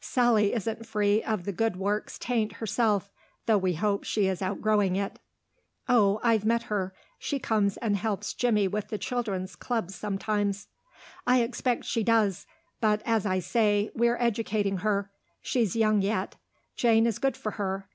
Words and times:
Sally 0.00 0.52
isn't 0.52 0.86
free 0.86 1.22
of 1.22 1.44
the 1.44 1.52
good 1.52 1.76
works 1.76 2.18
taint 2.18 2.54
herself, 2.54 3.12
though 3.46 3.56
we 3.58 3.74
hope 3.74 4.02
she 4.02 4.26
is 4.26 4.42
outgrowing 4.42 4.96
it." 4.96 5.20
"Oh, 5.88 6.18
I've 6.24 6.44
met 6.44 6.64
her. 6.64 6.92
She 7.16 7.38
comes 7.38 7.76
and 7.76 7.96
helps 7.96 8.34
Jimmy 8.34 8.66
with 8.66 8.88
the 8.88 8.98
children's 8.98 9.54
clubs 9.54 9.94
sometimes." 9.94 10.66
"I 11.28 11.42
expect 11.42 11.84
she 11.84 12.02
does. 12.02 12.44
But, 12.80 13.02
as 13.06 13.24
I 13.24 13.38
say, 13.38 13.92
we're 13.94 14.16
educating 14.18 14.78
her. 14.78 15.12
She's 15.40 15.76
young 15.76 16.02
yet.... 16.02 16.34
Jane 16.74 17.06
is 17.06 17.20
good 17.20 17.36
for 17.36 17.52
her. 17.52 17.88